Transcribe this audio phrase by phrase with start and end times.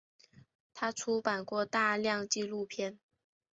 [0.73, 2.97] 他出版过大量纪录片。